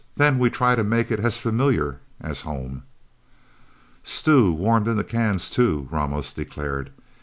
[0.15, 2.85] Then we try to make it as familiar as home."
[4.01, 6.89] "Stew, warmed in the cans, too," Ramos declared.